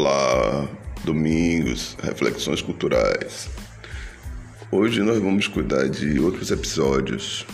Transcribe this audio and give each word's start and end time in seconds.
Olá, 0.00 0.68
domingos, 1.02 1.96
reflexões 2.00 2.62
culturais. 2.62 3.50
Hoje 4.70 5.02
nós 5.02 5.18
vamos 5.18 5.48
cuidar 5.48 5.88
de 5.88 6.20
outros 6.20 6.52
episódios. 6.52 7.44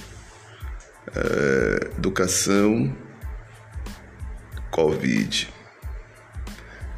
É, 1.16 1.88
educação, 1.96 2.94
Covid. 4.70 5.48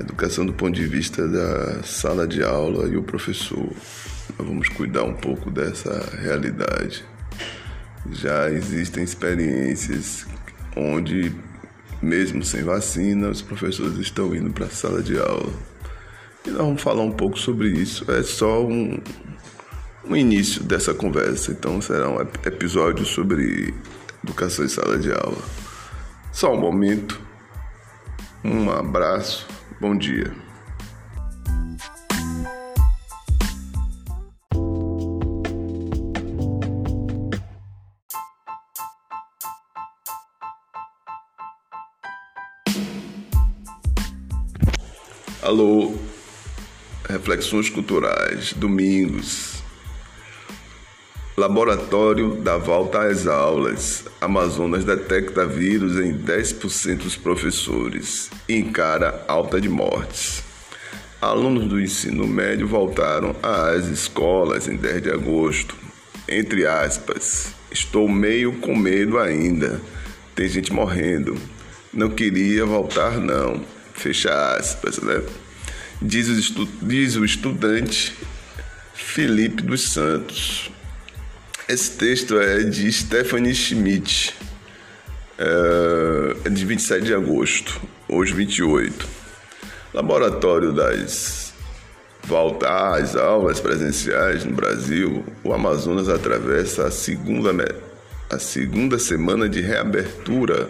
Educação 0.00 0.44
do 0.44 0.52
ponto 0.52 0.74
de 0.74 0.84
vista 0.84 1.28
da 1.28 1.80
sala 1.84 2.26
de 2.26 2.42
aula 2.42 2.88
e 2.88 2.96
o 2.96 3.04
professor. 3.04 3.70
Nós 4.36 4.48
vamos 4.48 4.68
cuidar 4.68 5.04
um 5.04 5.14
pouco 5.14 5.48
dessa 5.48 6.10
realidade. 6.22 7.04
Já 8.10 8.50
existem 8.50 9.04
experiências 9.04 10.26
onde 10.76 11.32
mesmo 12.06 12.44
sem 12.44 12.62
vacina, 12.62 13.28
os 13.28 13.42
professores 13.42 13.98
estão 13.98 14.34
indo 14.34 14.50
para 14.50 14.66
a 14.66 14.70
sala 14.70 15.02
de 15.02 15.18
aula. 15.18 15.52
E 16.46 16.50
nós 16.50 16.58
vamos 16.58 16.80
falar 16.80 17.02
um 17.02 17.10
pouco 17.10 17.36
sobre 17.36 17.68
isso. 17.68 18.08
É 18.10 18.22
só 18.22 18.64
um, 18.64 18.98
um 20.08 20.16
início 20.16 20.62
dessa 20.62 20.94
conversa. 20.94 21.50
Então 21.50 21.80
será 21.82 22.08
um 22.08 22.20
episódio 22.20 23.04
sobre 23.04 23.74
educação 24.22 24.64
em 24.64 24.68
sala 24.68 24.98
de 24.98 25.10
aula. 25.10 25.42
Só 26.32 26.54
um 26.54 26.60
momento. 26.60 27.20
Um 28.44 28.70
abraço. 28.70 29.46
Bom 29.80 29.96
dia. 29.96 30.45
Reflexões 47.46 47.70
Culturais, 47.70 48.52
domingos. 48.54 49.62
Laboratório 51.36 52.34
da 52.34 52.56
volta 52.56 53.02
às 53.02 53.28
aulas. 53.28 54.04
Amazonas 54.20 54.84
detecta 54.84 55.46
vírus 55.46 55.96
em 55.96 56.18
10% 56.18 56.96
dos 57.04 57.14
professores 57.14 58.30
e 58.48 58.56
encara 58.56 59.24
alta 59.28 59.60
de 59.60 59.68
mortes. 59.68 60.42
Alunos 61.20 61.68
do 61.68 61.80
ensino 61.80 62.26
médio 62.26 62.66
voltaram 62.66 63.36
às 63.40 63.86
escolas 63.86 64.66
em 64.66 64.74
10 64.74 65.02
de 65.02 65.10
agosto. 65.12 65.76
Entre 66.28 66.66
aspas, 66.66 67.54
estou 67.70 68.08
meio 68.08 68.54
com 68.54 68.74
medo 68.74 69.20
ainda. 69.20 69.80
Tem 70.34 70.48
gente 70.48 70.72
morrendo. 70.72 71.36
Não 71.92 72.10
queria 72.10 72.66
voltar, 72.66 73.20
não 73.20 73.64
fecha 73.94 74.56
aspas, 74.56 74.98
né? 74.98 75.22
Diz 76.00 76.28
o, 76.28 76.38
estu 76.38 76.68
diz 76.82 77.16
o 77.16 77.24
estudante 77.24 78.14
Felipe 78.94 79.62
dos 79.62 79.92
Santos. 79.92 80.70
Esse 81.66 81.92
texto 81.92 82.38
é 82.38 82.62
de 82.62 82.92
Stephanie 82.92 83.54
Schmidt, 83.54 84.34
é 86.44 86.48
de 86.50 86.64
27 86.66 87.06
de 87.06 87.14
agosto, 87.14 87.80
hoje 88.06 88.34
28. 88.34 89.08
Laboratório 89.94 90.70
das 90.72 91.54
volta 92.24 92.96
às 92.96 93.16
aulas 93.16 93.58
presenciais 93.58 94.44
no 94.44 94.54
Brasil, 94.54 95.24
o 95.42 95.52
Amazonas 95.54 96.10
atravessa 96.10 96.88
a 96.88 96.90
segunda, 96.90 97.52
a 98.28 98.38
segunda 98.38 98.98
semana 98.98 99.48
de 99.48 99.62
reabertura 99.62 100.68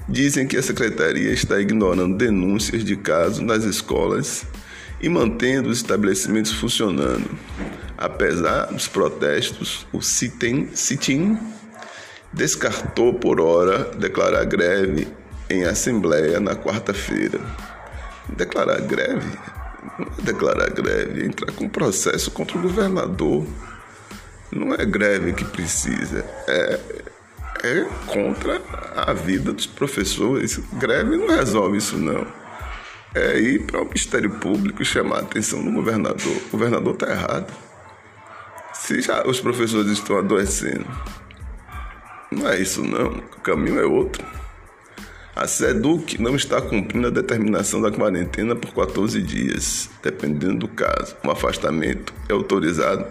dizem 0.09 0.47
que 0.47 0.57
a 0.57 0.63
secretaria 0.63 1.31
está 1.31 1.61
ignorando 1.61 2.17
denúncias 2.17 2.85
de 2.85 2.97
casos 2.97 3.41
nas 3.41 3.65
escolas 3.65 4.45
e 5.01 5.09
mantendo 5.09 5.69
os 5.69 5.79
estabelecimentos 5.79 6.53
funcionando. 6.53 7.29
Apesar 7.99 8.67
dos 8.67 8.89
protestos, 8.89 9.87
o 9.93 10.01
CITEM, 10.01 10.71
CITIM 10.75 11.39
descartou 12.33 13.15
por 13.15 13.41
hora 13.41 13.91
declarar 13.97 14.45
greve 14.45 15.07
em 15.51 15.65
assembleia 15.65 16.41
na 16.41 16.55
quarta-feira. 16.55 17.41
Declarar 18.37 18.81
greve? 18.81 19.39
Não 19.99 20.07
é 20.07 20.23
declarar 20.23 20.71
greve, 20.71 21.23
é 21.23 21.27
entrar 21.27 21.53
com 21.53 21.69
processo 21.69 22.31
contra 22.31 22.57
o 22.57 22.63
governador. 22.63 23.47
Não 24.51 24.75
é 24.75 24.85
greve 24.85 25.33
que 25.33 25.45
precisa, 25.45 26.25
é 26.47 26.79
é 27.63 27.85
contra 28.07 28.61
a 28.97 29.13
vida 29.13 29.53
dos 29.53 29.67
professores. 29.67 30.59
Greve 30.75 31.17
não 31.17 31.29
resolve 31.29 31.79
isso, 31.79 31.97
não. 31.97 32.27
É 33.15 33.39
ir 33.39 33.67
para 33.67 33.81
o 33.81 33.85
Ministério 33.85 34.31
Público 34.31 34.83
e 34.83 34.85
chamar 34.85 35.17
a 35.17 35.21
atenção 35.21 35.65
do 35.65 35.71
governador. 35.71 36.37
O 36.49 36.51
governador 36.51 36.95
está 36.95 37.11
errado. 37.11 37.53
Se 38.73 39.01
já 39.01 39.23
os 39.27 39.41
professores 39.41 39.93
estão 39.93 40.19
adoecendo, 40.19 40.87
não 42.31 42.49
é 42.49 42.61
isso, 42.61 42.83
não. 42.83 43.09
O 43.09 43.41
caminho 43.43 43.79
é 43.79 43.85
outro. 43.85 44.25
A 45.37 45.47
SEDUC 45.47 46.21
não 46.21 46.35
está 46.35 46.61
cumprindo 46.61 47.07
a 47.07 47.11
determinação 47.11 47.81
da 47.81 47.91
quarentena 47.91 48.55
por 48.57 48.75
14 48.75 49.23
dias, 49.23 49.89
dependendo 50.03 50.61
do 50.61 50.69
caso. 50.69 51.17
Um 51.25 51.31
afastamento 51.31 52.13
é 52.29 52.33
autorizado 52.33 53.07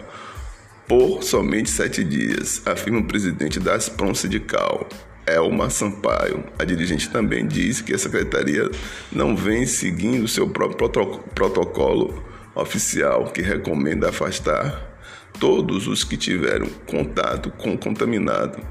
por 0.92 1.24
somente 1.24 1.70
sete 1.70 2.04
dias, 2.04 2.62
afirma 2.66 3.00
o 3.00 3.06
presidente 3.06 3.62
da 3.62 3.76
Aspron 3.76 4.14
Sindical, 4.14 4.90
Elma 5.26 5.70
Sampaio. 5.70 6.44
A 6.60 6.66
dirigente 6.66 7.10
também 7.10 7.48
diz 7.48 7.80
que 7.80 7.94
a 7.94 7.98
secretaria 7.98 8.70
não 9.10 9.34
vem 9.34 9.66
seguindo 9.66 10.28
seu 10.28 10.50
próprio 10.50 10.90
protocolo 11.34 12.22
oficial 12.54 13.32
que 13.32 13.42
recomenda 13.42 14.10
afastar 14.10 15.00
todos 15.40 15.88
os 15.88 16.04
que 16.04 16.18
tiveram 16.18 16.68
contato 16.86 17.50
com 17.52 17.74
o 17.74 17.78
contaminado. 17.78 18.62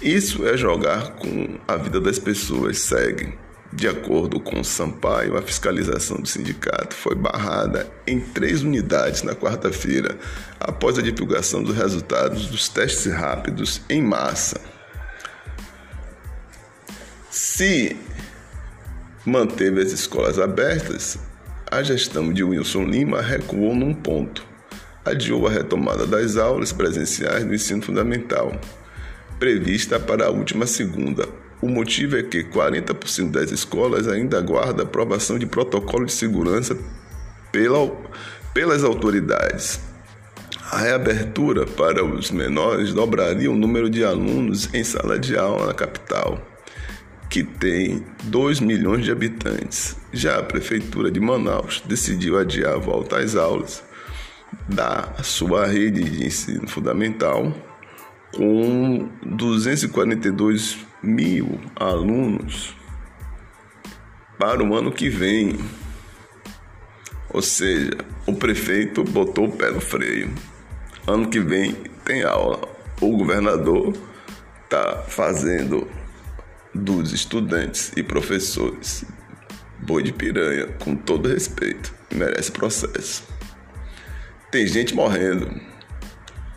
Isso 0.00 0.46
é 0.46 0.56
jogar 0.56 1.16
com 1.16 1.58
a 1.66 1.74
vida 1.74 2.00
das 2.00 2.20
pessoas, 2.20 2.78
segue. 2.78 3.34
De 3.72 3.86
acordo 3.86 4.40
com 4.40 4.64
Sampaio, 4.64 5.36
a 5.36 5.42
fiscalização 5.42 6.16
do 6.16 6.26
sindicato 6.26 6.94
foi 6.94 7.14
barrada 7.14 7.86
em 8.06 8.18
três 8.18 8.62
unidades 8.62 9.22
na 9.22 9.34
quarta-feira, 9.34 10.18
após 10.58 10.98
a 10.98 11.02
divulgação 11.02 11.62
dos 11.62 11.76
resultados 11.76 12.46
dos 12.46 12.68
testes 12.68 13.12
rápidos 13.12 13.82
em 13.90 14.00
massa. 14.00 14.58
Se 17.30 17.94
manteve 19.24 19.82
as 19.82 19.92
escolas 19.92 20.38
abertas, 20.38 21.18
a 21.70 21.82
gestão 21.82 22.32
de 22.32 22.42
Wilson 22.42 22.84
Lima 22.84 23.20
recuou 23.20 23.74
num 23.74 23.92
ponto. 23.92 24.46
Adiou 25.04 25.46
a 25.46 25.50
retomada 25.50 26.06
das 26.06 26.38
aulas 26.38 26.72
presenciais 26.72 27.44
do 27.44 27.54
ensino 27.54 27.82
fundamental, 27.82 28.58
prevista 29.38 30.00
para 30.00 30.26
a 30.26 30.30
última 30.30 30.66
segunda. 30.66 31.28
O 31.60 31.68
motivo 31.68 32.16
é 32.16 32.22
que 32.22 32.44
40% 32.44 33.30
das 33.32 33.50
escolas 33.50 34.06
ainda 34.06 34.38
aguarda 34.38 34.84
aprovação 34.84 35.38
de 35.38 35.46
protocolo 35.46 36.06
de 36.06 36.12
segurança 36.12 36.76
pela, 37.50 37.90
pelas 38.54 38.84
autoridades. 38.84 39.80
A 40.70 40.78
reabertura 40.78 41.66
para 41.66 42.04
os 42.04 42.30
menores 42.30 42.92
dobraria 42.92 43.50
o 43.50 43.56
número 43.56 43.90
de 43.90 44.04
alunos 44.04 44.72
em 44.72 44.84
sala 44.84 45.18
de 45.18 45.36
aula 45.36 45.66
na 45.66 45.74
capital, 45.74 46.40
que 47.28 47.42
tem 47.42 48.04
2 48.24 48.60
milhões 48.60 49.04
de 49.04 49.10
habitantes. 49.10 49.96
Já 50.12 50.38
a 50.38 50.42
Prefeitura 50.42 51.10
de 51.10 51.18
Manaus 51.18 51.82
decidiu 51.86 52.38
adiar 52.38 52.74
a 52.74 52.78
volta 52.78 53.18
às 53.18 53.34
aulas 53.34 53.82
da 54.68 55.14
sua 55.22 55.66
rede 55.66 56.02
de 56.04 56.26
ensino 56.26 56.68
fundamental 56.68 57.52
com 58.34 59.08
242 59.24 60.87
mil 61.02 61.60
alunos 61.76 62.76
para 64.38 64.62
o 64.62 64.74
ano 64.74 64.92
que 64.92 65.08
vem. 65.08 65.58
Ou 67.30 67.42
seja, 67.42 67.92
o 68.26 68.34
prefeito 68.34 69.04
botou 69.04 69.46
o 69.46 69.52
pé 69.52 69.70
no 69.70 69.80
freio. 69.80 70.32
Ano 71.06 71.28
que 71.28 71.40
vem 71.40 71.72
tem 72.04 72.22
aula. 72.22 72.60
O 73.00 73.16
governador 73.16 73.96
está 74.64 75.02
fazendo 75.06 75.88
dos 76.74 77.12
estudantes 77.12 77.92
e 77.96 78.02
professores 78.02 79.04
boi 79.88 80.02
de 80.02 80.12
piranha, 80.12 80.66
com 80.78 80.94
todo 80.94 81.28
respeito. 81.28 81.94
Merece 82.12 82.50
processo. 82.50 83.24
Tem 84.50 84.66
gente 84.66 84.94
morrendo. 84.94 85.50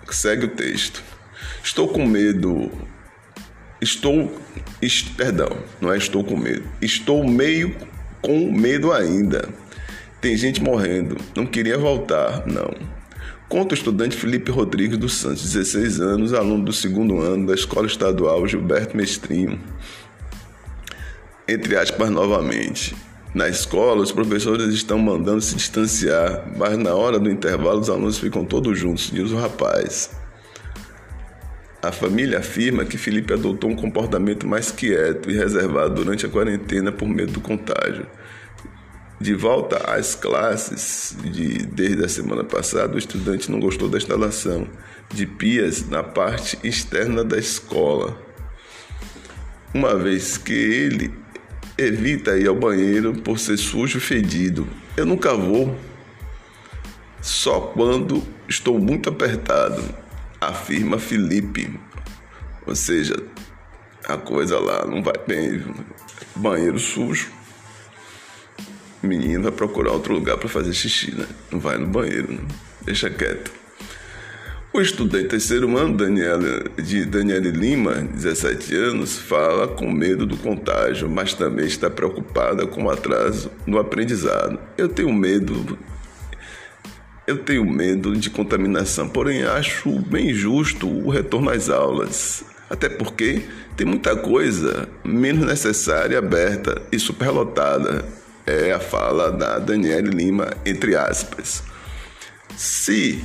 Segue 0.10 0.46
o 0.46 0.50
texto. 0.50 1.02
Estou 1.64 1.88
com 1.88 2.06
medo. 2.06 2.70
Estou. 3.82 4.32
Est, 4.82 5.10
perdão, 5.16 5.50
não 5.82 5.92
é 5.92 5.98
estou 5.98 6.24
com 6.24 6.38
medo. 6.38 6.64
Estou 6.82 7.28
meio 7.28 7.76
com 8.22 8.52
medo 8.52 8.92
ainda. 8.92 9.50
Tem 10.22 10.38
gente 10.38 10.62
morrendo. 10.62 11.18
Não 11.36 11.48
queria 11.48 11.78
voltar, 11.78 12.46
não. 12.46 12.72
Conta 13.50 13.74
o 13.74 13.78
estudante 13.78 14.16
Felipe 14.16 14.52
Rodrigues 14.52 14.98
dos 14.98 15.16
Santos, 15.16 15.52
16 15.52 16.00
anos, 16.00 16.34
aluno 16.34 16.64
do 16.64 16.72
segundo 16.72 17.20
ano 17.20 17.48
da 17.48 17.54
Escola 17.54 17.88
Estadual 17.88 18.48
Gilberto 18.48 18.96
Mestrinho. 18.96 19.60
Entre 21.48 21.76
aspas, 21.76 22.10
novamente. 22.10 22.96
Na 23.34 23.50
escola, 23.50 24.02
os 24.02 24.12
professores 24.12 24.74
estão 24.74 25.00
mandando 25.00 25.42
se 25.42 25.56
distanciar, 25.56 26.50
mas 26.56 26.78
na 26.78 26.94
hora 26.94 27.20
do 27.20 27.30
intervalo 27.30 27.80
os 27.80 27.90
alunos 27.90 28.20
ficam 28.20 28.46
todos 28.46 28.78
juntos, 28.78 29.10
diz 29.12 29.32
o 29.32 29.38
rapaz. 29.38 30.12
A 31.84 31.92
família 31.92 32.38
afirma 32.38 32.86
que 32.86 32.98
Felipe 32.98 33.34
adotou 33.34 33.70
um 33.70 33.76
comportamento 33.76 34.46
mais 34.46 34.72
quieto 34.72 35.32
e 35.32 35.36
reservado 35.36 35.96
durante 35.96 36.26
a 36.26 36.30
quarentena 36.30 36.92
por 36.92 37.08
medo 37.08 37.34
do 37.34 37.42
contágio. 37.42 38.06
De 39.20 39.34
volta 39.34 39.78
às 39.92 40.14
classes 40.14 41.16
de, 41.24 41.66
desde 41.66 42.06
a 42.06 42.10
semana 42.10 42.44
passada, 42.44 42.96
o 42.96 43.00
estudante 43.00 43.50
não 43.50 43.60
gostou 43.60 43.90
da 43.90 43.98
instalação 43.98 44.68
de 45.10 45.26
pias 45.26 45.88
na 45.90 46.04
parte 46.04 46.58
externa 46.64 47.24
da 47.24 47.38
escola, 47.38 48.20
uma 49.74 49.96
vez 49.96 50.38
que 50.38 50.54
ele 50.54 51.14
evita 51.78 52.38
ir 52.38 52.48
ao 52.48 52.56
banheiro 52.56 53.14
por 53.22 53.40
ser 53.40 53.58
sujo 53.58 53.98
e 53.98 54.02
fedido. 54.02 54.68
Eu 54.96 55.06
nunca 55.06 55.34
vou, 55.34 55.76
só 57.22 57.60
quando 57.60 58.24
estou 58.48 58.80
muito 58.80 59.10
apertado, 59.10 59.84
afirma 60.42 60.98
Felipe. 60.98 61.80
Ou 62.66 62.76
seja, 62.76 63.16
a 64.06 64.18
coisa 64.18 64.60
lá 64.60 64.86
não 64.86 65.02
vai 65.02 65.16
bem, 65.26 65.64
banheiro 66.36 66.80
sujo 66.80 67.42
o 69.04 69.08
menino 69.08 69.44
vai 69.44 69.52
procurar 69.52 69.92
outro 69.92 70.14
lugar 70.14 70.38
para 70.38 70.48
fazer 70.48 70.74
xixi, 70.74 71.16
né? 71.16 71.26
Não 71.52 71.60
vai 71.60 71.78
no 71.78 71.88
banheiro, 71.88 72.32
né? 72.32 72.40
deixa 72.84 73.10
quieto. 73.10 73.52
O 74.74 74.80
estudante 74.80 75.28
terceiro 75.28 75.76
ano, 75.76 75.98
Daniela, 75.98 76.64
de 76.82 77.04
Daniele 77.04 77.52
Lima, 77.52 77.96
17 77.96 78.74
anos, 78.74 79.18
fala 79.18 79.68
com 79.68 79.92
medo 79.92 80.26
do 80.26 80.38
contágio, 80.38 81.10
mas 81.10 81.34
também 81.34 81.66
está 81.66 81.90
preocupada 81.90 82.66
com 82.66 82.84
o 82.84 82.90
atraso 82.90 83.52
no 83.66 83.78
aprendizado. 83.78 84.58
Eu 84.78 84.88
tenho 84.88 85.12
medo, 85.12 85.78
eu 87.28 87.38
tenho 87.38 87.66
medo 87.66 88.16
de 88.16 88.30
contaminação, 88.30 89.08
porém 89.08 89.44
acho 89.44 89.90
bem 90.00 90.34
justo 90.34 90.88
o 90.88 91.10
retorno 91.10 91.50
às 91.50 91.70
aulas, 91.70 92.44
até 92.70 92.90
porque 92.90 93.42
tem 93.78 93.86
muita 93.86 94.16
coisa 94.16 94.88
menos 95.04 95.46
necessária 95.46 96.18
aberta 96.18 96.82
e 96.92 97.00
superlotada 97.00 98.06
é 98.46 98.72
a 98.72 98.80
fala 98.80 99.32
da 99.32 99.60
Daniele 99.60 100.10
Lima, 100.10 100.52
entre 100.66 100.96
aspas. 100.96 101.64
Se 102.58 103.24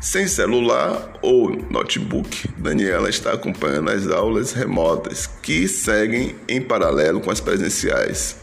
sem 0.00 0.26
celular 0.26 1.14
ou 1.22 1.50
notebook, 1.70 2.48
Daniela 2.58 3.08
está 3.08 3.32
acompanhando 3.32 3.90
as 3.90 4.06
aulas 4.06 4.52
remotas 4.52 5.26
que 5.26 5.66
seguem 5.66 6.36
em 6.46 6.60
paralelo 6.60 7.20
com 7.20 7.30
as 7.30 7.40
presenciais 7.40 8.36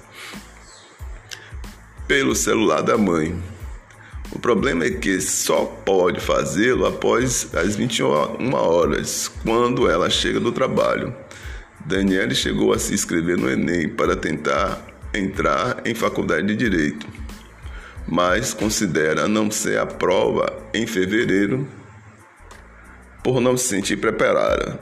pelo 2.08 2.36
celular 2.36 2.82
da 2.82 2.98
mãe. 2.98 3.51
O 4.32 4.40
problema 4.40 4.86
é 4.86 4.92
que 4.92 5.20
só 5.20 5.66
pode 5.66 6.20
fazê-lo 6.22 6.86
após 6.86 7.54
as 7.54 7.76
21 7.76 8.54
horas, 8.54 9.30
quando 9.44 9.90
ela 9.90 10.10
chega 10.10 10.40
do 10.40 10.52
trabalho. 10.52 11.14
Daniela 11.86 12.34
chegou 12.34 12.72
a 12.72 12.80
se 12.80 12.94
inscrever 12.94 13.38
no 13.38 13.50
Enem 13.50 13.90
para 13.90 14.16
tentar 14.16 14.86
entrar 15.14 15.82
em 15.86 15.94
faculdade 15.94 16.48
de 16.48 16.56
direito, 16.56 17.06
mas 18.08 18.54
considera 18.54 19.28
não 19.28 19.52
ser 19.52 19.80
a 19.80 19.86
prova 19.86 20.62
em 20.74 20.88
fevereiro 20.88 21.68
por 23.24 23.42
não 23.42 23.58
se 23.58 23.68
sentir 23.68 23.98
preparada. 23.98 24.80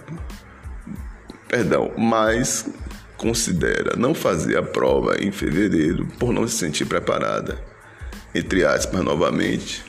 Perdão, 1.48 1.92
mas 1.98 2.70
considera 3.18 3.96
não 3.98 4.14
fazer 4.14 4.58
a 4.58 4.64
prova 4.64 5.18
em 5.20 5.32
fevereiro 5.32 6.06
por 6.20 6.32
não 6.32 6.48
se 6.48 6.58
sentir 6.58 6.86
preparada. 6.86 7.60
Entre 8.34 8.64
aspas, 8.64 9.04
novamente, 9.04 9.84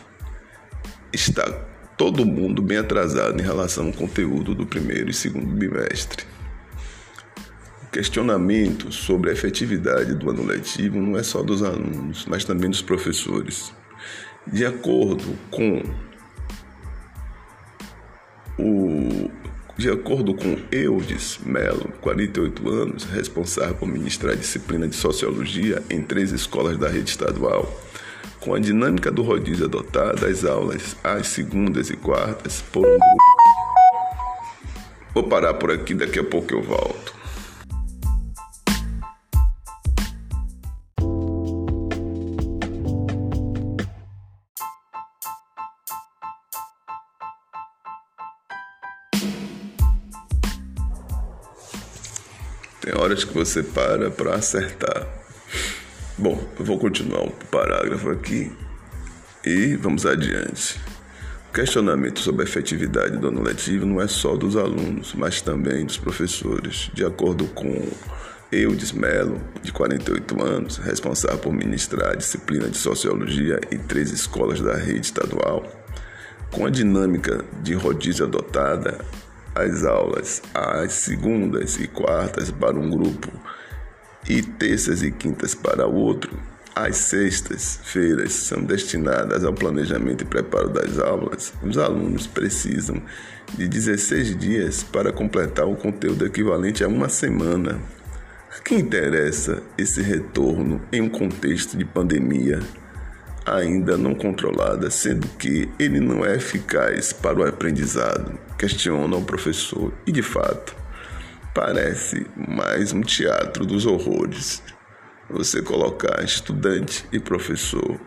está 1.12 1.50
todo 1.96 2.24
mundo 2.24 2.62
bem 2.62 2.78
atrasado 2.78 3.38
em 3.38 3.44
relação 3.44 3.88
ao 3.88 3.92
conteúdo 3.92 4.54
do 4.54 4.66
primeiro 4.66 5.10
e 5.10 5.14
segundo 5.14 5.46
bimestre 5.46 6.24
questionamento 7.90 8.92
sobre 8.92 9.30
a 9.30 9.32
efetividade 9.32 10.14
do 10.14 10.30
ano 10.30 10.44
letivo 10.44 11.00
não 11.00 11.18
é 11.18 11.22
só 11.22 11.42
dos 11.42 11.62
alunos, 11.62 12.24
mas 12.26 12.44
também 12.44 12.70
dos 12.70 12.82
professores. 12.82 13.72
De 14.46 14.64
acordo 14.64 15.36
com 15.50 15.82
o 18.58 19.30
de 19.76 19.88
acordo 19.88 20.34
com 20.34 20.58
Eudes 20.70 21.38
Melo, 21.42 21.90
48 22.02 22.68
anos, 22.68 23.04
responsável 23.04 23.74
por 23.76 23.88
ministrar 23.88 24.34
a 24.34 24.36
disciplina 24.36 24.86
de 24.86 24.94
Sociologia 24.94 25.82
em 25.88 26.02
três 26.02 26.32
escolas 26.32 26.76
da 26.76 26.86
rede 26.86 27.08
estadual, 27.08 27.66
com 28.40 28.54
a 28.54 28.58
dinâmica 28.58 29.10
do 29.10 29.22
rodízio 29.22 29.66
adotada, 29.66 30.26
as 30.26 30.44
aulas 30.44 30.96
às 31.04 31.28
segundas 31.28 31.90
e 31.90 31.96
quartas 31.96 32.62
por 32.72 32.86
um 32.86 32.90
grupo. 32.90 33.30
Vou 35.12 35.24
parar 35.24 35.54
por 35.54 35.70
aqui, 35.70 35.94
daqui 35.94 36.18
a 36.18 36.24
pouco 36.24 36.54
eu 36.54 36.62
volto. 36.62 37.20
Tem 52.80 52.98
horas 52.98 53.24
que 53.24 53.34
você 53.34 53.62
para 53.62 54.10
para 54.10 54.36
acertar. 54.36 55.19
Bom, 56.20 56.38
eu 56.58 56.66
vou 56.66 56.78
continuar 56.78 57.22
o 57.22 57.30
parágrafo 57.50 58.10
aqui 58.10 58.52
e 59.42 59.74
vamos 59.76 60.04
adiante. 60.04 60.78
O 61.48 61.52
questionamento 61.54 62.20
sobre 62.20 62.42
a 62.42 62.44
efetividade 62.44 63.16
do 63.16 63.28
ano 63.28 63.42
letivo 63.42 63.86
não 63.86 64.02
é 64.02 64.06
só 64.06 64.36
dos 64.36 64.54
alunos, 64.54 65.14
mas 65.14 65.40
também 65.40 65.86
dos 65.86 65.96
professores. 65.96 66.90
De 66.92 67.06
acordo 67.06 67.46
com 67.46 67.88
Eudes 68.52 68.92
Melo, 68.92 69.40
de 69.62 69.72
48 69.72 70.42
anos, 70.42 70.76
responsável 70.76 71.38
por 71.38 71.54
ministrar 71.54 72.10
a 72.10 72.16
disciplina 72.16 72.68
de 72.68 72.76
Sociologia 72.76 73.58
em 73.72 73.78
três 73.78 74.10
escolas 74.10 74.60
da 74.60 74.76
rede 74.76 75.06
estadual, 75.06 75.64
com 76.50 76.66
a 76.66 76.70
dinâmica 76.70 77.42
de 77.62 77.72
rodízio 77.72 78.26
adotada, 78.26 78.98
as 79.54 79.86
aulas 79.86 80.42
às 80.52 80.92
segundas 80.92 81.80
e 81.80 81.88
quartas 81.88 82.50
para 82.50 82.78
um 82.78 82.90
grupo 82.90 83.32
e 84.28 84.42
terças 84.42 85.02
e 85.02 85.10
quintas 85.10 85.54
para 85.54 85.86
o 85.86 85.94
outro, 85.94 86.38
as 86.74 86.96
sextas-feiras 86.96 88.32
são 88.32 88.62
destinadas 88.62 89.44
ao 89.44 89.52
planejamento 89.52 90.22
e 90.22 90.26
preparo 90.26 90.68
das 90.68 90.98
aulas, 90.98 91.52
os 91.62 91.76
alunos 91.76 92.26
precisam 92.26 93.02
de 93.54 93.66
16 93.66 94.36
dias 94.38 94.82
para 94.82 95.12
completar 95.12 95.66
o 95.66 95.76
conteúdo 95.76 96.24
equivalente 96.24 96.84
a 96.84 96.88
uma 96.88 97.08
semana. 97.08 97.80
A 98.56 98.60
quem 98.62 98.80
interessa 98.80 99.62
esse 99.76 100.00
retorno 100.00 100.80
em 100.92 101.00
um 101.00 101.08
contexto 101.08 101.76
de 101.76 101.84
pandemia 101.84 102.60
ainda 103.44 103.96
não 103.96 104.14
controlada, 104.14 104.90
sendo 104.90 105.26
que 105.38 105.68
ele 105.78 105.98
não 105.98 106.24
é 106.24 106.36
eficaz 106.36 107.12
para 107.12 107.38
o 107.38 107.44
aprendizado? 107.44 108.38
Questiona 108.58 109.16
o 109.16 109.24
professor 109.24 109.92
e, 110.06 110.12
de 110.12 110.22
fato, 110.22 110.76
parece 111.54 112.26
mais 112.36 112.92
um 112.92 113.00
teatro 113.00 113.66
dos 113.66 113.86
horrores 113.86 114.62
você 115.28 115.62
colocar 115.62 116.22
estudante 116.24 117.06
e 117.12 117.20
professor 117.20 118.00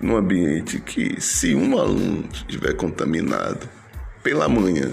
num 0.00 0.16
ambiente 0.16 0.80
que, 0.80 1.20
se 1.20 1.54
um 1.54 1.78
aluno 1.78 2.26
estiver 2.32 2.74
contaminado 2.74 3.68
pela 4.22 4.48
manhã, 4.48 4.90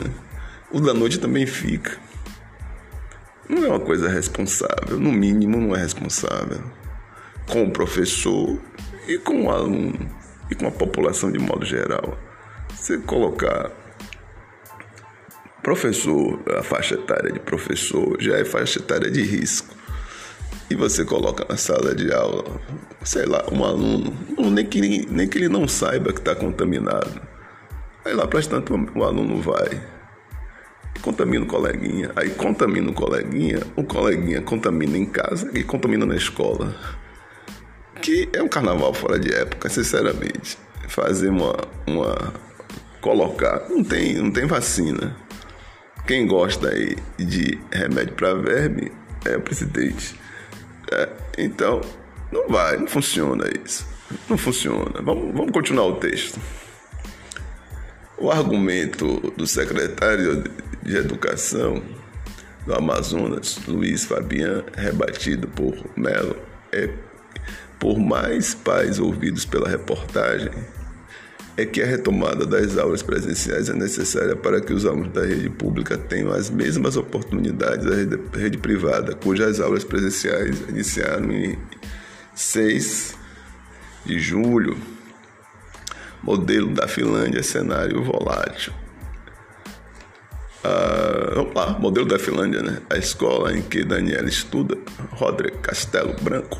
o 0.71 0.81
da 0.81 0.93
noite 0.93 1.17
também 1.17 1.45
fica. 1.45 1.97
Não 3.47 3.63
é 3.63 3.69
uma 3.69 3.79
coisa 3.79 4.09
responsável, 4.09 4.99
no 4.99 5.11
mínimo 5.13 5.57
não 5.57 5.73
é 5.73 5.79
responsável 5.79 6.61
com 7.49 7.63
o 7.63 7.71
professor 7.71 8.61
e 9.07 9.17
com 9.17 9.45
o 9.45 9.49
aluno 9.49 10.09
e 10.51 10.55
com 10.55 10.67
a 10.67 10.71
população 10.71 11.31
de 11.31 11.39
modo 11.39 11.65
geral. 11.65 12.17
Você 12.75 12.97
colocar 12.97 13.71
professor, 15.67 16.39
a 16.57 16.63
faixa 16.63 16.95
etária 16.95 17.29
de 17.29 17.41
professor 17.41 18.15
já 18.21 18.37
é 18.37 18.45
faixa 18.45 18.79
etária 18.79 19.11
de 19.11 19.21
risco 19.21 19.75
e 20.69 20.75
você 20.75 21.03
coloca 21.03 21.45
na 21.49 21.57
sala 21.57 21.93
de 21.93 22.09
aula, 22.09 22.45
sei 23.03 23.25
lá, 23.25 23.43
um 23.51 23.65
aluno, 23.65 24.13
nem 24.49 24.65
que, 24.65 25.05
nem 25.11 25.27
que 25.27 25.37
ele 25.37 25.49
não 25.49 25.67
saiba 25.67 26.13
que 26.13 26.19
está 26.19 26.33
contaminado. 26.33 27.21
Aí 28.05 28.13
lá 28.13 28.25
para 28.25 28.41
tanto 28.43 28.73
o 28.95 29.03
aluno 29.03 29.41
vai, 29.41 29.83
contamina 31.01 31.43
o 31.43 31.47
coleguinha, 31.49 32.13
aí 32.15 32.29
contamina 32.29 32.89
o 32.89 32.93
coleguinha, 32.93 33.59
o 33.75 33.83
coleguinha 33.83 34.41
contamina 34.41 34.97
em 34.97 35.05
casa 35.05 35.51
e 35.53 35.65
contamina 35.65 36.05
na 36.05 36.15
escola. 36.15 36.73
Que 38.01 38.29
é 38.31 38.41
um 38.41 38.47
carnaval 38.47 38.93
fora 38.93 39.19
de 39.19 39.33
época, 39.33 39.67
sinceramente. 39.67 40.57
Fazer 40.87 41.27
uma. 41.27 41.57
uma 41.85 42.33
colocar. 43.01 43.67
Não 43.69 43.83
tem, 43.83 44.13
não 44.15 44.31
tem 44.31 44.45
vacina. 44.45 45.26
Quem 46.07 46.25
gosta 46.25 46.69
aí 46.69 46.95
de 47.17 47.59
remédio 47.69 48.13
para 48.13 48.33
verme 48.33 48.89
é 49.25 49.35
o 49.35 49.41
presidente. 49.41 50.17
É, 50.89 51.09
então, 51.37 51.81
não 52.31 52.47
vai, 52.47 52.77
não 52.77 52.87
funciona 52.87 53.43
isso. 53.65 53.85
Não 54.29 54.37
funciona. 54.37 55.01
Vamos, 55.01 55.35
vamos 55.35 55.51
continuar 55.51 55.87
o 55.87 55.95
texto. 55.95 56.39
O 58.17 58.31
argumento 58.31 59.19
do 59.35 59.45
secretário 59.45 60.45
de 60.81 60.95
Educação 60.95 61.83
do 62.65 62.73
Amazonas, 62.73 63.59
Luiz 63.67 64.05
Fabian, 64.05 64.63
rebatido 64.77 65.45
por 65.49 65.75
Melo, 65.97 66.37
é 66.71 66.89
por 67.77 67.99
mais 67.99 68.55
pais 68.55 68.97
ouvidos 68.97 69.43
pela 69.43 69.67
reportagem, 69.67 70.51
é 71.57 71.65
que 71.65 71.81
a 71.81 71.85
retomada 71.87 72.45
das 72.45 72.77
aulas 72.77 73.01
presenciais 73.01 73.67
é 73.67 73.73
necessária 73.73 74.35
para 74.35 74.61
que 74.61 74.71
os 74.71 74.85
alunos 74.85 75.11
da 75.11 75.25
rede 75.25 75.49
pública 75.49 75.97
tenham 75.97 76.31
as 76.31 76.51
mesmas 76.51 76.95
oportunidades 76.95 77.83
da 77.83 77.95
rede, 77.95 78.19
rede 78.31 78.57
privada, 78.59 79.15
cujas 79.15 79.59
aulas 79.59 79.83
presenciais 79.83 80.61
iniciaram 80.69 81.31
em 81.31 81.57
6 82.35 83.17
de 84.05 84.19
julho. 84.19 84.77
Modelo 86.21 86.73
da 86.73 86.87
Finlândia, 86.87 87.41
cenário 87.41 88.03
volátil. 88.03 88.71
Ah, 90.63 91.31
vamos 91.33 91.55
lá, 91.55 91.79
modelo 91.79 92.05
da 92.05 92.19
Finlândia, 92.19 92.61
né? 92.61 92.81
A 92.89 92.97
escola 92.97 93.57
em 93.57 93.63
que 93.63 93.83
Daniela 93.83 94.27
estuda, 94.27 94.77
Roderick 95.11 95.57
Castelo 95.59 96.13
Branco 96.21 96.59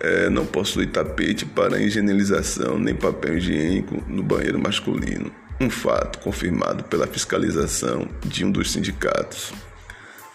é, 0.00 0.30
não 0.30 0.46
possui 0.46 0.86
tapete 0.86 1.44
para 1.44 1.80
higienização 1.80 2.78
nem 2.78 2.94
papel 2.94 3.38
higiênico 3.38 4.02
no 4.06 4.22
banheiro 4.22 4.58
masculino. 4.58 5.30
Um 5.60 5.68
fato 5.68 6.20
confirmado 6.20 6.84
pela 6.84 7.06
fiscalização 7.06 8.08
de 8.24 8.44
um 8.44 8.50
dos 8.50 8.70
sindicatos. 8.70 9.52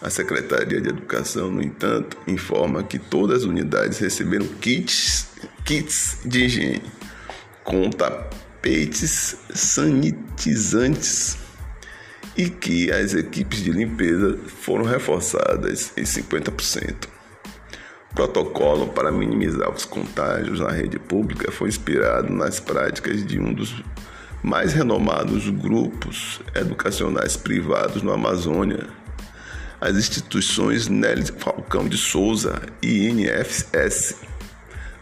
A 0.02 0.10
Secretaria 0.10 0.82
de 0.82 0.90
Educação, 0.90 1.50
no 1.50 1.62
entanto, 1.62 2.18
informa 2.26 2.82
que 2.82 2.98
todas 2.98 3.38
as 3.38 3.44
unidades 3.44 3.98
receberam 3.98 4.46
kits, 4.60 5.28
kits 5.64 6.18
de 6.26 6.44
higiene 6.44 6.82
com 7.62 7.88
tapetes 7.88 9.38
sanitizantes 9.54 11.38
e 12.36 12.50
que 12.50 12.92
as 12.92 13.14
equipes 13.14 13.62
de 13.62 13.70
limpeza 13.70 14.38
foram 14.46 14.84
reforçadas 14.84 15.92
em 15.96 16.02
50% 16.02 17.13
protocolo 18.14 18.88
para 18.88 19.10
minimizar 19.10 19.70
os 19.70 19.84
contágios 19.84 20.60
na 20.60 20.70
rede 20.70 20.98
pública 20.98 21.50
foi 21.50 21.68
inspirado 21.68 22.32
nas 22.32 22.60
práticas 22.60 23.26
de 23.26 23.40
um 23.40 23.52
dos 23.52 23.82
mais 24.42 24.72
renomados 24.72 25.48
grupos 25.48 26.40
educacionais 26.54 27.36
privados 27.36 28.02
no 28.02 28.12
Amazônia, 28.12 28.86
as 29.80 29.96
instituições 29.96 30.86
Nelly 30.86 31.26
Falcão 31.38 31.88
de 31.88 31.96
Souza 31.96 32.60
e 32.82 33.08
INFS. 33.08 34.16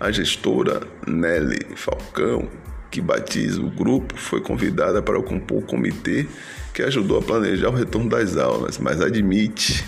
A 0.00 0.10
gestora 0.10 0.80
Nelly 1.06 1.76
Falcão, 1.76 2.48
que 2.90 3.00
batiza 3.00 3.60
o 3.60 3.70
grupo, 3.70 4.16
foi 4.16 4.40
convidada 4.40 5.02
para 5.02 5.20
compor 5.22 5.58
o 5.58 5.66
comitê 5.66 6.26
que 6.72 6.82
ajudou 6.82 7.18
a 7.18 7.22
planejar 7.22 7.68
o 7.68 7.74
retorno 7.74 8.08
das 8.08 8.36
aulas, 8.36 8.78
mas 8.78 9.00
admite 9.00 9.84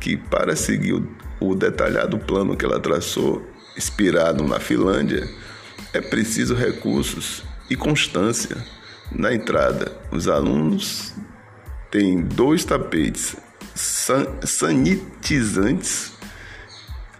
que 0.00 0.16
para 0.16 0.56
seguir 0.56 0.94
o 0.94 1.08
o 1.40 1.54
detalhado 1.54 2.18
plano 2.18 2.56
que 2.56 2.64
ela 2.64 2.80
traçou, 2.80 3.46
inspirado 3.76 4.42
na 4.44 4.58
Finlândia, 4.58 5.28
é 5.92 6.00
preciso 6.00 6.54
recursos 6.54 7.42
e 7.68 7.76
constância 7.76 8.56
na 9.12 9.34
entrada. 9.34 9.92
Os 10.10 10.28
alunos 10.28 11.14
têm 11.90 12.22
dois 12.22 12.64
tapetes 12.64 13.36
sanitizantes 14.44 16.12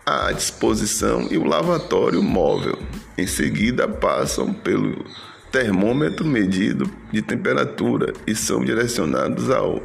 à 0.04 0.32
disposição 0.32 1.28
e 1.30 1.36
o 1.36 1.44
lavatório 1.44 2.22
móvel. 2.22 2.78
Em 3.18 3.26
seguida, 3.26 3.86
passam 3.86 4.54
pelo 4.54 5.04
termômetro 5.52 6.24
medido 6.24 6.90
de 7.12 7.20
temperatura 7.22 8.12
e 8.26 8.34
são 8.34 8.64
direcionados 8.64 9.50
ao, 9.50 9.82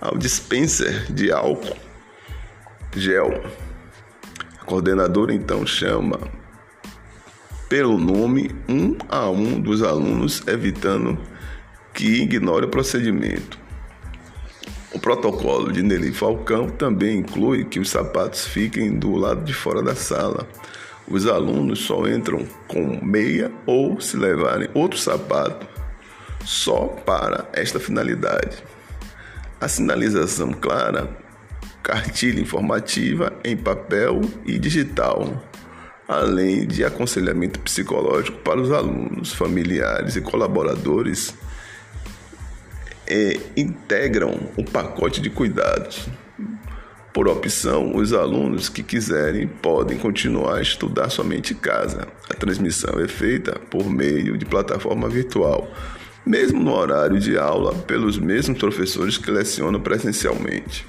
ao 0.00 0.16
dispenser 0.18 1.12
de 1.12 1.32
álcool 1.32 1.91
gel. 2.94 3.42
A 4.60 4.64
coordenadora 4.64 5.34
então 5.34 5.66
chama 5.66 6.18
pelo 7.68 7.96
nome 7.96 8.54
um 8.68 8.96
a 9.08 9.30
um 9.30 9.58
dos 9.58 9.82
alunos, 9.82 10.46
evitando 10.46 11.18
que 11.94 12.22
ignore 12.22 12.66
o 12.66 12.68
procedimento. 12.68 13.58
O 14.92 14.98
protocolo 14.98 15.72
de 15.72 15.82
Nelly 15.82 16.12
Falcão 16.12 16.68
também 16.68 17.20
inclui 17.20 17.64
que 17.64 17.80
os 17.80 17.88
sapatos 17.88 18.46
fiquem 18.46 18.98
do 18.98 19.16
lado 19.16 19.42
de 19.42 19.54
fora 19.54 19.82
da 19.82 19.94
sala. 19.94 20.46
Os 21.08 21.26
alunos 21.26 21.80
só 21.80 22.06
entram 22.06 22.46
com 22.68 23.02
meia 23.02 23.50
ou, 23.64 23.98
se 24.02 24.18
levarem 24.18 24.68
outro 24.74 24.98
sapato, 24.98 25.66
só 26.44 26.88
para 26.88 27.48
esta 27.54 27.80
finalidade. 27.80 28.62
A 29.58 29.66
sinalização 29.66 30.52
clara 30.52 31.08
cartilha 31.82 32.40
informativa 32.40 33.32
em 33.44 33.56
papel 33.56 34.20
e 34.46 34.58
digital, 34.58 35.42
além 36.06 36.66
de 36.66 36.84
aconselhamento 36.84 37.58
psicológico 37.60 38.38
para 38.38 38.60
os 38.60 38.70
alunos, 38.70 39.32
familiares 39.32 40.16
e 40.16 40.20
colaboradores, 40.20 41.34
é, 43.06 43.38
integram 43.56 44.38
o 44.56 44.64
pacote 44.64 45.20
de 45.20 45.28
cuidados. 45.28 46.08
Por 47.12 47.28
opção, 47.28 47.94
os 47.94 48.14
alunos 48.14 48.70
que 48.70 48.82
quiserem 48.82 49.46
podem 49.46 49.98
continuar 49.98 50.56
a 50.56 50.62
estudar 50.62 51.10
somente 51.10 51.52
em 51.52 51.56
casa. 51.56 52.08
A 52.30 52.32
transmissão 52.32 52.98
é 52.98 53.06
feita 53.06 53.58
por 53.70 53.84
meio 53.84 54.38
de 54.38 54.46
plataforma 54.46 55.10
virtual, 55.10 55.70
mesmo 56.24 56.62
no 56.62 56.72
horário 56.72 57.18
de 57.18 57.36
aula, 57.36 57.74
pelos 57.74 58.18
mesmos 58.18 58.56
professores 58.56 59.18
que 59.18 59.30
lecionam 59.30 59.78
presencialmente. 59.78 60.86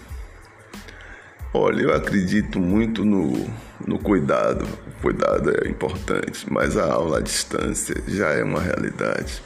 Olha, 1.55 1.83
eu 1.83 1.93
acredito 1.93 2.59
muito 2.59 3.05
no, 3.05 3.47
no 3.85 3.99
cuidado. 3.99 4.65
O 4.87 5.01
cuidado 5.03 5.51
é 5.63 5.69
importante, 5.69 6.51
mas 6.51 6.75
a 6.75 6.91
aula 6.91 7.19
à 7.19 7.21
distância 7.21 7.95
já 8.07 8.29
é 8.31 8.43
uma 8.43 8.59
realidade. 8.59 9.43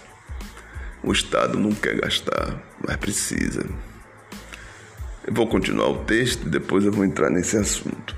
O 1.04 1.12
Estado 1.12 1.60
não 1.60 1.74
quer 1.74 2.00
gastar, 2.00 2.64
mas 2.82 2.96
precisa. 2.96 3.66
Eu 5.26 5.34
vou 5.34 5.48
continuar 5.48 5.90
o 5.90 6.06
texto 6.06 6.48
e 6.48 6.50
depois 6.50 6.86
eu 6.86 6.94
vou 6.94 7.04
entrar 7.04 7.30
nesse 7.30 7.58
assunto. 7.58 8.16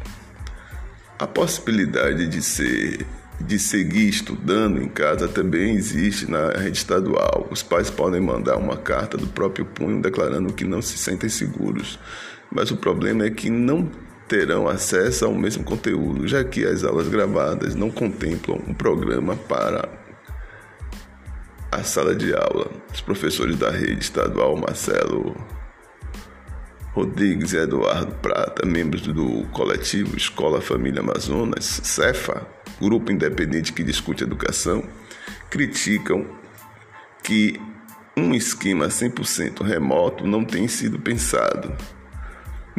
A 1.17 1.25
possibilidade 1.25 2.27
de 2.27 2.43
ser 2.43 3.07
de 3.41 3.57
seguir 3.57 4.09
estudando 4.09 4.81
em 4.81 4.89
casa 4.89 5.27
também 5.27 5.75
existe 5.75 6.29
na 6.29 6.51
rede 6.51 6.77
estadual. 6.77 7.47
Os 7.49 7.63
pais 7.63 7.89
podem 7.89 8.19
mandar 8.19 8.57
uma 8.57 8.77
carta 8.77 9.17
do 9.17 9.27
próprio 9.27 9.65
punho 9.65 10.01
declarando 10.01 10.53
que 10.53 10.65
não 10.65 10.81
se 10.81 10.97
sentem 10.97 11.29
seguros. 11.29 11.99
Mas 12.51 12.71
o 12.71 12.77
problema 12.77 13.25
é 13.25 13.29
que 13.29 13.49
não 13.49 13.89
terão 14.27 14.67
acesso 14.67 15.25
ao 15.25 15.33
mesmo 15.33 15.63
conteúdo, 15.63 16.27
já 16.27 16.43
que 16.43 16.65
as 16.65 16.83
aulas 16.83 17.07
gravadas 17.07 17.73
não 17.73 17.89
contemplam 17.89 18.61
um 18.67 18.73
programa 18.73 19.35
para 19.35 19.89
a 21.71 21.83
sala 21.83 22.15
de 22.15 22.33
aula. 22.33 22.69
Os 22.93 23.01
professores 23.01 23.55
da 23.55 23.71
rede 23.71 24.01
estadual, 24.01 24.55
Marcelo 24.55 25.35
Rodrigues 26.93 27.53
e 27.53 27.57
Eduardo 27.57 28.13
Prata, 28.15 28.65
membros 28.65 29.01
do 29.01 29.47
coletivo 29.51 30.17
Escola 30.17 30.59
Família 30.59 31.01
Amazonas, 31.01 31.81
CEFA, 31.83 32.45
grupo 32.79 33.11
independente 33.11 33.73
que 33.73 33.83
discute 33.83 34.23
educação, 34.23 34.83
criticam 35.49 36.25
que 37.23 37.59
um 38.15 38.33
esquema 38.33 38.87
100% 38.87 39.63
remoto 39.63 40.25
não 40.25 40.43
tem 40.43 40.67
sido 40.67 40.99
pensado 40.99 41.73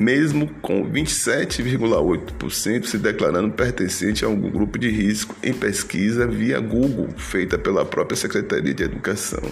mesmo 0.00 0.48
com 0.62 0.90
27,8% 0.90 2.86
se 2.86 2.96
declarando 2.96 3.50
pertencente 3.50 4.24
a 4.24 4.28
algum 4.28 4.50
grupo 4.50 4.78
de 4.78 4.88
risco 4.88 5.36
em 5.42 5.52
pesquisa 5.52 6.26
via 6.26 6.58
Google, 6.58 7.10
feita 7.18 7.58
pela 7.58 7.84
própria 7.84 8.16
Secretaria 8.16 8.72
de 8.72 8.82
Educação. 8.82 9.42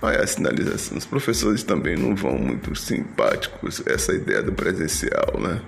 Olha 0.00 0.22
a 0.22 0.26
sinalização. 0.26 0.96
Os 0.96 1.04
professores 1.04 1.62
também 1.62 1.94
não 1.94 2.16
vão 2.16 2.38
muito 2.38 2.74
simpáticos 2.74 3.82
essa 3.86 4.14
ideia 4.14 4.42
do 4.42 4.52
presencial, 4.52 5.38
né? 5.38 5.60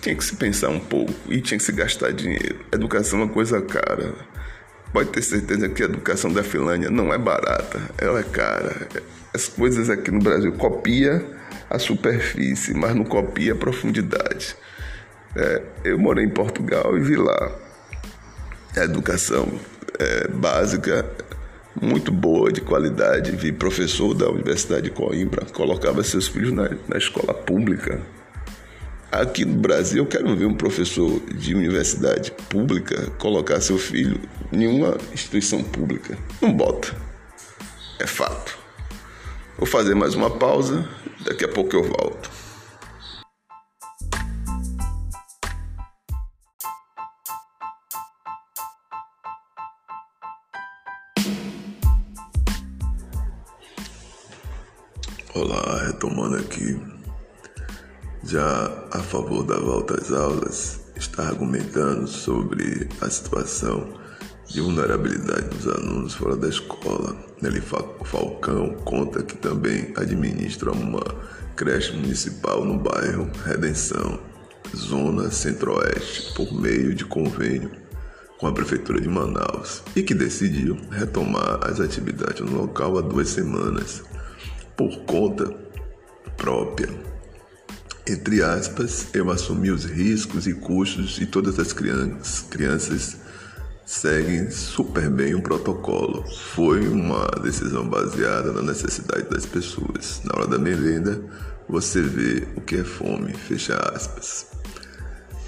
Tinha 0.00 0.14
que 0.14 0.24
se 0.24 0.36
pensar 0.36 0.70
um 0.70 0.80
pouco 0.80 1.12
e 1.28 1.40
tinha 1.40 1.58
que 1.58 1.64
se 1.64 1.72
gastar 1.72 2.12
dinheiro. 2.12 2.60
Educação 2.72 3.20
é 3.20 3.24
uma 3.24 3.32
coisa 3.32 3.60
cara. 3.60 4.14
Pode 4.92 5.10
ter 5.10 5.22
certeza 5.22 5.68
que 5.68 5.82
a 5.82 5.86
educação 5.86 6.32
da 6.32 6.42
Finlândia 6.42 6.90
não 6.90 7.12
é 7.12 7.18
barata, 7.18 7.80
ela 7.98 8.20
é 8.20 8.24
cara 8.24 8.88
as 9.32 9.48
coisas 9.48 9.88
aqui 9.88 10.10
no 10.10 10.20
Brasil 10.20 10.52
copia 10.52 11.24
a 11.68 11.78
superfície, 11.78 12.74
mas 12.74 12.94
não 12.94 13.04
copia 13.04 13.52
a 13.52 13.56
profundidade. 13.56 14.56
É, 15.36 15.62
eu 15.84 15.98
morei 15.98 16.24
em 16.24 16.30
Portugal 16.30 16.96
e 16.96 17.00
vi 17.00 17.16
lá 17.16 17.52
a 18.76 18.84
educação 18.84 19.48
é, 19.98 20.28
básica 20.28 21.08
muito 21.80 22.10
boa, 22.10 22.52
de 22.52 22.60
qualidade. 22.60 23.30
Vi 23.32 23.52
professor 23.52 24.14
da 24.14 24.28
Universidade 24.28 24.82
de 24.82 24.90
Coimbra, 24.90 25.46
colocava 25.46 26.02
seus 26.02 26.26
filhos 26.26 26.52
na, 26.52 26.68
na 26.88 26.98
escola 26.98 27.32
pública. 27.32 28.00
Aqui 29.12 29.44
no 29.44 29.56
Brasil, 29.58 30.04
eu 30.04 30.06
quero 30.06 30.36
ver 30.36 30.46
um 30.46 30.54
professor 30.54 31.18
de 31.34 31.52
universidade 31.52 32.30
pública 32.48 33.10
colocar 33.18 33.60
seu 33.60 33.76
filho 33.76 34.20
em 34.52 34.68
uma 34.68 34.96
instituição 35.12 35.64
pública. 35.64 36.16
Não 36.40 36.52
bota. 36.52 36.94
É 37.98 38.06
fato. 38.06 38.56
Vou 39.58 39.66
fazer 39.66 39.96
mais 39.96 40.14
uma 40.14 40.30
pausa, 40.30 40.88
daqui 41.24 41.44
a 41.44 41.48
pouco 41.48 41.74
eu 41.74 41.82
volto. 41.82 42.30
Olá, 55.34 55.84
retomando 55.86 56.36
aqui. 56.36 56.99
Já 58.22 58.86
a 58.92 58.98
favor 58.98 59.44
da 59.44 59.58
volta 59.58 59.94
às 59.94 60.12
aulas, 60.12 60.80
está 60.94 61.26
argumentando 61.28 62.06
sobre 62.06 62.88
a 63.00 63.08
situação 63.08 63.88
de 64.46 64.60
vulnerabilidade 64.60 65.48
dos 65.48 65.66
alunos 65.66 66.14
fora 66.14 66.36
da 66.36 66.48
escola. 66.48 67.16
Nelly 67.40 67.62
Falcão 67.62 68.74
conta 68.84 69.22
que 69.22 69.36
também 69.36 69.92
administra 69.96 70.70
uma 70.70 71.02
creche 71.56 71.96
municipal 71.96 72.64
no 72.64 72.78
bairro 72.78 73.30
Redenção, 73.44 74.20
zona 74.76 75.30
centro-oeste, 75.30 76.34
por 76.34 76.52
meio 76.52 76.94
de 76.94 77.04
convênio 77.06 77.70
com 78.38 78.46
a 78.46 78.52
Prefeitura 78.52 79.00
de 79.00 79.08
Manaus 79.08 79.82
e 79.94 80.02
que 80.02 80.14
decidiu 80.14 80.76
retomar 80.90 81.60
as 81.62 81.80
atividades 81.80 82.40
no 82.40 82.62
local 82.62 82.98
há 82.98 83.00
duas 83.00 83.28
semanas, 83.28 84.02
por 84.76 85.04
conta 85.04 85.54
própria. 86.36 87.09
Entre 88.06 88.42
aspas, 88.42 89.06
eu 89.12 89.30
assumi 89.30 89.70
os 89.70 89.84
riscos 89.84 90.46
e 90.46 90.54
custos 90.54 91.10
de 91.10 91.26
todas 91.26 91.58
as 91.58 91.72
crianças, 91.72 92.44
crianças 92.48 93.16
seguem 93.90 94.50
super 94.50 95.10
bem 95.10 95.34
o 95.34 95.42
protocolo. 95.42 96.24
Foi 96.54 96.86
uma 96.86 97.26
decisão 97.42 97.88
baseada 97.88 98.52
na 98.52 98.62
necessidade 98.62 99.28
das 99.28 99.44
pessoas. 99.44 100.22
Na 100.24 100.38
hora 100.38 100.46
da 100.46 100.58
merenda, 100.58 101.20
você 101.68 102.00
vê 102.00 102.46
o 102.56 102.60
que 102.60 102.76
é 102.76 102.84
fome, 102.84 103.34
fecha 103.34 103.74
aspas. 103.92 104.46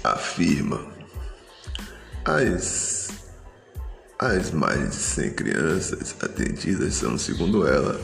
Afirma. 0.03 0.85
As, 2.25 3.09
as 4.19 4.51
mais 4.51 4.89
de 4.89 4.95
100 4.95 5.33
crianças 5.35 6.15
atendidas 6.21 6.95
são, 6.95 7.17
segundo 7.17 7.65
ela, 7.65 7.99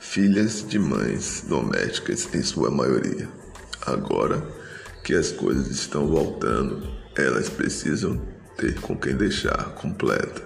filhas 0.00 0.66
de 0.66 0.78
mães 0.78 1.44
domésticas, 1.46 2.28
em 2.34 2.42
sua 2.42 2.70
maioria. 2.70 3.28
Agora 3.86 4.42
que 5.04 5.14
as 5.14 5.30
coisas 5.30 5.68
estão 5.68 6.08
voltando, 6.08 6.84
elas 7.14 7.48
precisam 7.48 8.20
ter 8.56 8.80
com 8.80 8.96
quem 8.96 9.14
deixar 9.16 9.74
completa. 9.76 10.42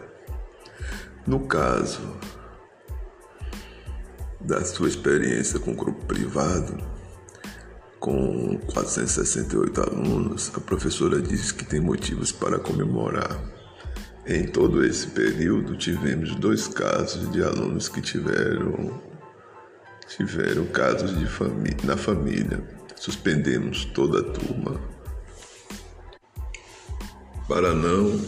No 1.26 1.40
caso 1.46 2.02
da 4.38 4.62
sua 4.62 4.88
experiência 4.88 5.58
com 5.58 5.72
o 5.72 5.74
grupo 5.74 6.04
privado, 6.04 6.76
com 7.98 8.58
468 8.72 9.80
alunos, 9.80 10.52
a 10.54 10.60
professora 10.60 11.22
diz 11.22 11.50
que 11.50 11.64
tem 11.64 11.80
motivos 11.80 12.30
para 12.30 12.58
comemorar. 12.58 13.42
Em 14.26 14.46
todo 14.46 14.84
esse 14.84 15.06
período, 15.08 15.78
tivemos 15.78 16.34
dois 16.34 16.68
casos 16.68 17.32
de 17.32 17.42
alunos 17.42 17.88
que 17.88 18.02
tiveram 18.02 19.00
tiveram 20.06 20.66
casos 20.66 21.16
de 21.16 21.86
na 21.86 21.96
família. 21.96 22.79
Suspendemos 23.00 23.86
toda 23.86 24.20
a 24.20 24.22
turma 24.22 24.78
para 27.48 27.72
não 27.72 28.20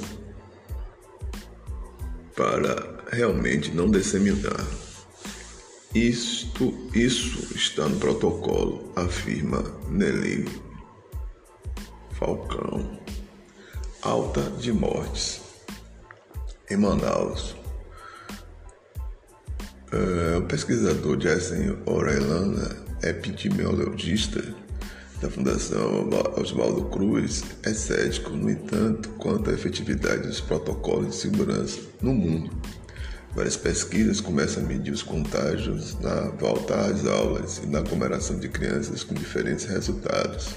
para 2.34 3.04
realmente 3.12 3.70
não 3.70 3.90
disseminar. 3.90 4.66
Isto, 5.94 6.72
isso 6.94 7.54
está 7.54 7.86
no 7.86 7.98
protocolo, 7.98 8.90
afirma 8.96 9.62
Nelly 9.90 10.48
Falcão. 12.12 12.98
Alta 14.00 14.40
de 14.52 14.72
mortes 14.72 15.42
em 16.70 16.78
Manaus. 16.78 17.54
É, 19.92 20.38
o 20.38 20.42
pesquisador 20.46 21.18
Jason 21.18 21.76
Orellana, 21.84 22.74
epidemiologista, 23.02 24.61
da 25.22 25.30
Fundação 25.30 26.10
Oswaldo 26.36 26.86
Cruz 26.86 27.44
é 27.62 27.72
cético, 27.72 28.30
no 28.30 28.50
entanto, 28.50 29.08
quanto 29.10 29.50
à 29.50 29.52
efetividade 29.52 30.26
dos 30.26 30.40
protocolos 30.40 31.10
de 31.10 31.14
segurança 31.14 31.78
no 32.00 32.12
mundo. 32.12 32.50
Várias 33.32 33.56
pesquisas 33.56 34.20
começam 34.20 34.64
a 34.64 34.66
medir 34.66 34.92
os 34.92 35.02
contágios 35.02 35.98
na 36.00 36.22
volta 36.30 36.74
às 36.74 37.06
aulas 37.06 37.58
e 37.58 37.66
na 37.66 37.78
aglomeração 37.78 38.38
de 38.40 38.48
crianças 38.48 39.04
com 39.04 39.14
diferentes 39.14 39.64
resultados. 39.64 40.56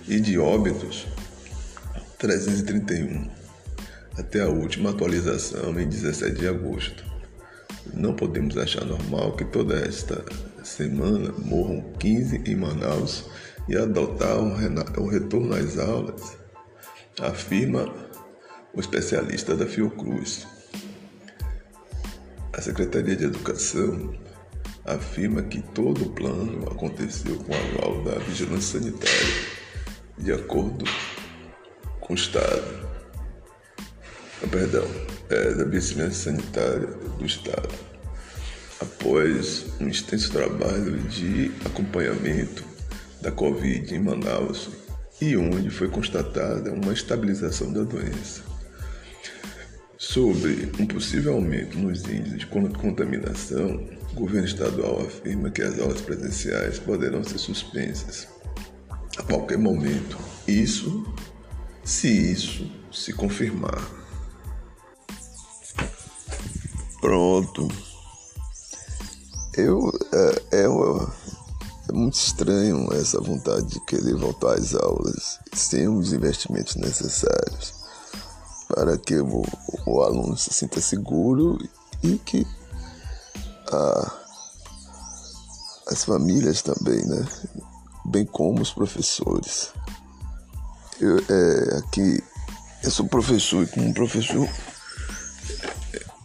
e 0.08 0.20
de 0.20 0.38
óbitos 0.38 1.06
331, 2.18 3.30
até 4.16 4.42
a 4.42 4.48
última 4.48 4.90
atualização 4.90 5.80
em 5.80 5.88
17 5.88 6.38
de 6.38 6.48
agosto. 6.48 7.04
Não 7.94 8.14
podemos 8.14 8.56
achar 8.56 8.84
normal 8.84 9.32
que 9.32 9.44
toda 9.44 9.74
esta 9.74 10.24
semana 10.64 11.32
morram 11.38 11.92
15 11.98 12.42
em 12.46 12.56
Manaus 12.56 13.24
e 13.68 13.76
adotar 13.76 14.38
o 14.38 15.06
retorno 15.06 15.54
às 15.54 15.78
aulas, 15.78 16.36
afirma 17.20 17.92
o 18.74 18.80
especialista 18.80 19.54
da 19.54 19.66
Fiocruz. 19.66 20.46
A 22.52 22.60
Secretaria 22.60 23.16
de 23.16 23.24
Educação 23.24 24.14
afirma 24.84 25.42
que 25.42 25.62
todo 25.62 26.04
o 26.04 26.10
plano 26.10 26.68
aconteceu 26.70 27.36
com 27.36 27.54
aval 27.54 28.02
da 28.04 28.18
Vigilância 28.18 28.80
Sanitária, 28.80 29.34
de 30.18 30.32
acordo 30.32 30.84
com 32.00 32.12
o 32.12 32.16
Estado. 32.16 32.88
Ah, 34.42 34.46
perdão, 34.50 34.84
é, 35.30 35.54
da 35.54 35.64
Vigilância 35.64 36.32
Sanitária 36.32 36.88
do 37.18 37.24
Estado. 37.24 37.91
Após 38.82 39.66
um 39.80 39.88
extenso 39.88 40.32
trabalho 40.32 40.98
de 41.04 41.52
acompanhamento 41.64 42.64
da 43.20 43.30
Covid 43.30 43.94
em 43.94 44.00
Manaus 44.00 44.68
e 45.20 45.36
onde 45.36 45.70
foi 45.70 45.88
constatada 45.88 46.72
uma 46.72 46.92
estabilização 46.92 47.72
da 47.72 47.84
doença 47.84 48.52
Sobre 50.02 50.68
um 50.80 50.84
possível 50.84 51.34
aumento 51.34 51.78
nos 51.78 52.04
índices 52.04 52.40
de 52.40 52.46
contaminação, 52.46 53.88
o 54.10 54.14
governo 54.16 54.48
estadual 54.48 55.00
afirma 55.00 55.48
que 55.48 55.62
as 55.62 55.78
aulas 55.78 56.00
presenciais 56.00 56.78
poderão 56.80 57.22
ser 57.22 57.38
suspensas 57.38 58.26
a 59.16 59.22
qualquer 59.22 59.56
momento. 59.56 60.18
Isso, 60.46 61.06
se 61.84 62.08
isso 62.32 62.68
se 62.90 63.12
confirmar. 63.12 63.80
Pronto. 67.00 67.68
Eu 69.54 69.92
é, 70.12 70.62
é, 70.62 70.64
é, 70.64 71.92
muito 71.92 72.14
estranho 72.14 72.92
essa 72.94 73.20
vontade 73.20 73.66
de 73.66 73.80
querer 73.84 74.14
voltar 74.14 74.54
às 74.54 74.74
aulas 74.74 75.38
sem 75.52 75.88
os 75.88 76.12
investimentos 76.12 76.76
necessários 76.76 77.74
para 78.68 78.96
que 78.96 79.16
o, 79.16 79.42
o 79.86 80.02
aluno 80.02 80.36
se 80.36 80.52
sinta 80.54 80.80
seguro 80.80 81.58
e 82.02 82.16
que 82.18 82.46
a, 83.70 84.12
as 85.88 86.04
famílias 86.04 86.62
também, 86.62 87.04
né? 87.06 87.26
bem 88.06 88.24
como 88.24 88.62
os 88.62 88.72
professores. 88.72 89.70
Eu, 90.98 91.18
é, 91.18 91.76
aqui, 91.78 92.22
eu 92.82 92.90
sou 92.90 93.06
professor 93.06 93.64
e 93.64 93.66
como 93.66 93.92
professor 93.92 94.48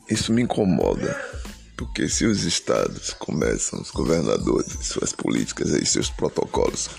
isso 0.10 0.32
me 0.32 0.42
incomoda. 0.42 1.37
Porque 1.78 2.10
se 2.10 2.26
os 2.26 2.44
estados 2.44 3.14
começam, 3.14 3.80
os 3.80 3.92
governadores, 3.92 4.76
suas 4.82 5.14
políticas 5.14 5.70
e 5.70 5.86
seus 5.86 6.10
protocolos 6.10 6.90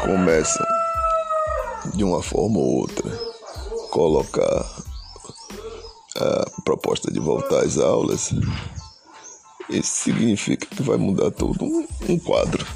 começam 0.00 0.66
de 1.94 2.02
uma 2.02 2.22
forma 2.22 2.58
ou 2.58 2.80
outra 2.80 3.10
colocar 3.90 4.82
a 6.16 6.62
proposta 6.64 7.10
de 7.12 7.20
voltar 7.20 7.64
às 7.64 7.78
aulas, 7.78 8.32
isso 9.68 10.04
significa 10.04 10.66
que 10.66 10.82
vai 10.82 10.96
mudar 10.96 11.30
todo 11.30 11.62
um, 11.64 11.86
um 12.08 12.18
quadro. 12.18 12.66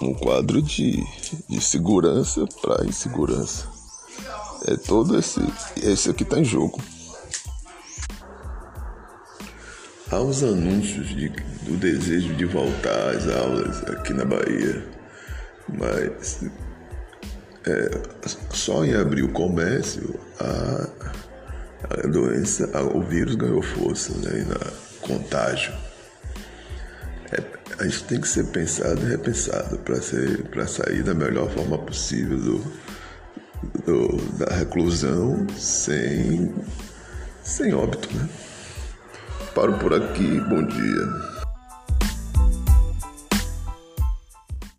Um 0.00 0.12
quadro 0.12 0.60
de, 0.60 1.02
de 1.48 1.60
segurança 1.60 2.46
para 2.60 2.84
insegurança. 2.84 3.66
É 4.66 4.76
todo 4.76 5.18
esse. 5.18 5.40
Esse 5.76 6.12
que 6.12 6.22
está 6.22 6.38
em 6.38 6.44
jogo. 6.44 6.80
Há 10.12 10.20
os 10.20 10.42
anúncios 10.42 11.08
de, 11.08 11.30
do 11.62 11.74
desejo 11.78 12.34
de 12.34 12.44
voltar 12.44 13.16
às 13.16 13.26
aulas 13.26 13.82
aqui 13.84 14.12
na 14.12 14.26
Bahia, 14.26 14.84
mas 15.66 16.44
é, 17.66 17.90
só 18.50 18.84
em 18.84 18.94
abrir 18.94 19.22
o 19.22 19.32
comércio 19.32 20.20
a, 20.38 20.86
a 21.88 22.06
doença, 22.06 22.68
a, 22.74 22.82
o 22.82 23.00
vírus 23.00 23.36
ganhou 23.36 23.62
força 23.62 24.12
né, 24.18 24.44
na 24.46 24.70
contágio. 25.00 25.72
É, 27.32 27.42
a 27.78 27.84
gente 27.84 28.04
tem 28.04 28.20
que 28.20 28.28
ser 28.28 28.44
pensado 28.48 29.00
e 29.00 29.08
repensado 29.08 29.78
para 29.78 30.66
sair 30.66 31.02
da 31.02 31.14
melhor 31.14 31.50
forma 31.52 31.78
possível 31.78 32.36
do, 32.36 32.58
do, 33.86 34.16
da 34.36 34.54
reclusão 34.56 35.46
sem, 35.56 36.54
sem 37.42 37.72
óbito. 37.72 38.14
Né? 38.14 38.28
Paro 39.54 39.74
por 39.74 39.92
aqui, 39.92 40.40
bom 40.40 40.62
dia. 40.62 41.31